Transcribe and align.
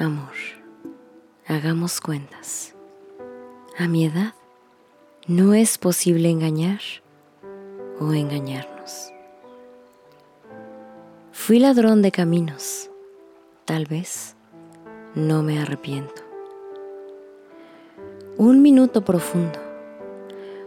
Amor, 0.00 0.30
hagamos 1.48 2.00
cuentas. 2.00 2.72
A 3.76 3.88
mi 3.88 4.04
edad 4.04 4.32
no 5.26 5.54
es 5.54 5.76
posible 5.76 6.30
engañar 6.30 6.78
o 7.98 8.12
engañarnos. 8.12 9.12
Fui 11.32 11.58
ladrón 11.58 12.00
de 12.02 12.12
caminos, 12.12 12.92
tal 13.64 13.86
vez 13.86 14.36
no 15.16 15.42
me 15.42 15.58
arrepiento. 15.58 16.22
Un 18.36 18.62
minuto 18.62 19.04
profundo, 19.04 19.58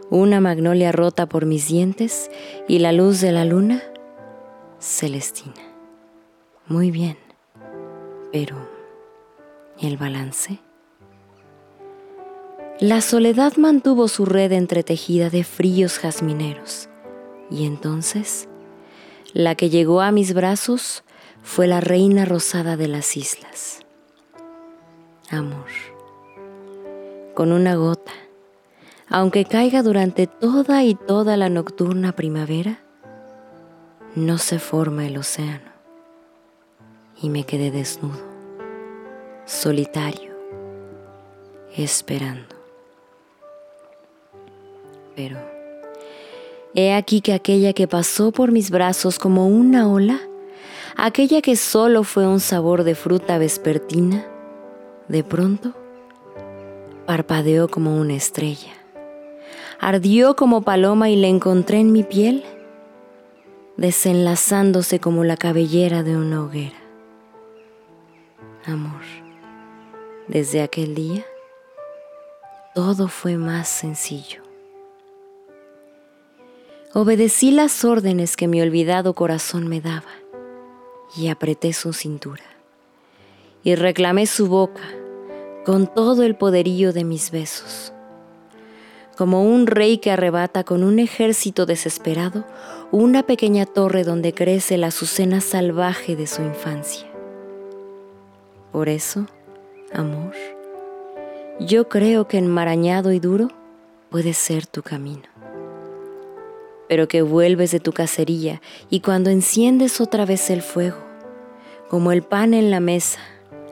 una 0.09 0.41
magnolia 0.41 0.91
rota 0.91 1.29
por 1.29 1.45
mis 1.45 1.69
dientes 1.69 2.29
y 2.67 2.79
la 2.79 2.91
luz 2.91 3.21
de 3.21 3.31
la 3.31 3.45
luna 3.45 3.81
celestina. 4.81 5.63
Muy 6.67 6.91
bien, 6.91 7.15
pero 8.33 8.80
el 9.81 9.97
balance. 9.97 10.59
La 12.79 13.01
soledad 13.01 13.57
mantuvo 13.57 14.07
su 14.07 14.25
red 14.25 14.51
entretejida 14.51 15.29
de 15.29 15.43
fríos 15.43 15.99
jazmineros, 15.99 16.89
y 17.49 17.65
entonces 17.65 18.47
la 19.33 19.55
que 19.55 19.69
llegó 19.69 20.01
a 20.01 20.11
mis 20.11 20.33
brazos 20.33 21.03
fue 21.43 21.67
la 21.67 21.79
reina 21.79 22.25
rosada 22.25 22.77
de 22.77 22.87
las 22.87 23.17
islas. 23.17 23.79
Amor, 25.29 25.67
con 27.35 27.51
una 27.51 27.75
gota, 27.75 28.13
aunque 29.07 29.45
caiga 29.45 29.83
durante 29.83 30.27
toda 30.27 30.83
y 30.83 30.95
toda 30.95 31.37
la 31.37 31.49
nocturna 31.49 32.13
primavera, 32.13 32.79
no 34.15 34.37
se 34.37 34.59
forma 34.59 35.05
el 35.05 35.17
océano, 35.17 35.71
y 37.21 37.29
me 37.29 37.45
quedé 37.45 37.71
desnudo 37.71 38.30
solitario, 39.45 40.31
esperando. 41.75 42.55
Pero 45.15 45.37
he 46.73 46.93
aquí 46.93 47.21
que 47.21 47.33
aquella 47.33 47.73
que 47.73 47.87
pasó 47.87 48.31
por 48.31 48.51
mis 48.51 48.71
brazos 48.71 49.19
como 49.19 49.47
una 49.47 49.89
ola, 49.89 50.19
aquella 50.95 51.41
que 51.41 51.55
solo 51.55 52.03
fue 52.03 52.27
un 52.27 52.39
sabor 52.39 52.83
de 52.83 52.95
fruta 52.95 53.37
vespertina, 53.37 54.25
de 55.07 55.23
pronto 55.23 55.73
parpadeó 57.05 57.67
como 57.67 57.97
una 57.97 58.13
estrella, 58.13 58.71
ardió 59.79 60.35
como 60.35 60.61
paloma 60.61 61.09
y 61.09 61.15
la 61.15 61.27
encontré 61.27 61.79
en 61.79 61.91
mi 61.91 62.03
piel, 62.03 62.43
desenlazándose 63.75 64.99
como 64.99 65.23
la 65.23 65.35
cabellera 65.35 66.03
de 66.03 66.15
una 66.15 66.43
hoguera. 66.43 66.77
Amor 68.65 69.20
desde 70.31 70.61
aquel 70.61 70.95
día, 70.95 71.25
todo 72.73 73.09
fue 73.09 73.35
más 73.35 73.67
sencillo. 73.67 74.41
Obedecí 76.93 77.51
las 77.51 77.83
órdenes 77.83 78.37
que 78.37 78.47
mi 78.47 78.61
olvidado 78.61 79.13
corazón 79.13 79.67
me 79.67 79.81
daba 79.81 80.13
y 81.17 81.27
apreté 81.27 81.73
su 81.73 81.91
cintura 81.91 82.45
y 83.63 83.75
reclamé 83.75 84.25
su 84.25 84.47
boca 84.47 84.83
con 85.65 85.93
todo 85.93 86.23
el 86.23 86.35
poderío 86.35 86.93
de 86.93 87.03
mis 87.03 87.31
besos. 87.31 87.91
Como 89.17 89.43
un 89.43 89.67
rey 89.67 89.97
que 89.97 90.11
arrebata 90.11 90.63
con 90.63 90.83
un 90.83 90.99
ejército 90.99 91.65
desesperado 91.65 92.45
una 92.91 93.23
pequeña 93.23 93.65
torre 93.65 94.05
donde 94.05 94.33
crece 94.33 94.77
la 94.77 94.87
azucena 94.87 95.41
salvaje 95.41 96.15
de 96.15 96.25
su 96.25 96.41
infancia. 96.41 97.05
Por 98.71 98.87
eso, 98.87 99.27
amor, 99.93 100.33
yo 101.59 101.89
creo 101.89 102.27
que 102.27 102.37
enmarañado 102.37 103.11
y 103.11 103.19
duro 103.19 103.49
puede 104.09 104.33
ser 104.33 104.65
tu 104.65 104.81
camino. 104.81 105.23
Pero 106.87 107.07
que 107.07 107.21
vuelves 107.21 107.71
de 107.71 107.79
tu 107.79 107.93
cacería 107.93 108.61
y 108.89 108.99
cuando 108.99 109.29
enciendes 109.29 110.01
otra 110.01 110.25
vez 110.25 110.49
el 110.49 110.61
fuego, 110.61 110.97
como 111.89 112.11
el 112.11 112.21
pan 112.21 112.53
en 112.53 112.71
la 112.71 112.79
mesa, 112.79 113.19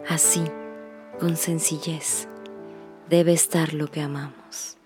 así, 0.08 0.44
con 1.20 1.36
sencillez, 1.36 2.28
debe 3.10 3.34
estar 3.34 3.74
lo 3.74 3.88
que 3.88 4.02
amamos. 4.02 4.78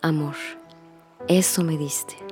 Amor, 0.00 0.34
eso 1.26 1.64
me 1.64 1.78
diste 1.78 2.23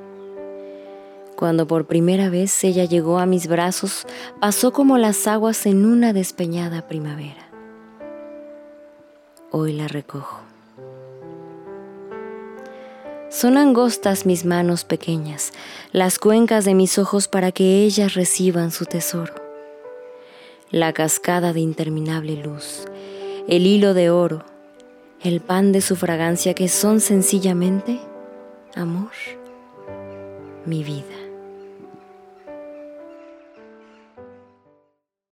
cuando 1.43 1.67
por 1.67 1.87
primera 1.87 2.31
vez 2.31 2.63
ella 2.63 2.85
llegó 2.85 3.19
a 3.19 3.27
mis 3.27 3.49
brazos, 3.49 4.07
pasó 4.41 4.73
como 4.73 4.97
las 4.97 5.27
aguas 5.27 5.67
en 5.67 5.85
una 5.85 6.13
despeñada 6.13 6.87
primavera. 6.87 7.51
Hoy 9.51 9.73
la 9.73 9.89
recojo. 9.89 10.39
Son 13.29 13.57
angostas 13.57 14.25
mis 14.25 14.45
manos 14.45 14.85
pequeñas, 14.85 15.51
las 15.91 16.21
cuencas 16.21 16.65
de 16.65 16.75
mis 16.75 16.97
ojos 16.97 17.27
para 17.27 17.51
que 17.51 17.83
ellas 17.83 18.15
reciban 18.15 18.71
su 18.71 18.85
tesoro. 18.85 19.35
La 20.71 20.93
cascada 20.93 21.53
de 21.53 21.59
interminable 21.59 22.37
luz, 22.37 22.85
el 23.49 23.67
hilo 23.67 23.95
de 23.95 24.11
oro, 24.11 24.45
el 25.21 25.41
pan 25.41 25.73
de 25.73 25.81
su 25.81 25.97
fragancia 25.97 26.55
que 26.55 26.69
son 26.69 27.01
sencillamente 27.01 27.99
amor, 28.77 29.11
mi 30.67 30.85
vida. 30.85 31.32